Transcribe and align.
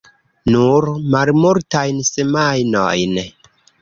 Nur 0.53 0.87
malmultajn 1.15 1.99
semajnojn. 2.09 3.19